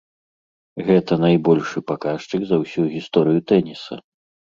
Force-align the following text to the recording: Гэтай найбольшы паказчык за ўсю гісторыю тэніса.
Гэтай 0.87 1.19
найбольшы 1.25 1.83
паказчык 1.89 2.41
за 2.53 2.59
ўсю 2.63 2.81
гісторыю 2.95 3.39
тэніса. 3.53 3.93